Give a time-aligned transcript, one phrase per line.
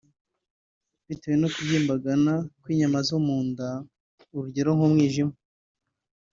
[1.07, 3.69] bitewe no kubyimbagana kw’inyama zo mu nda;
[4.35, 5.33] urugero nk’umwijima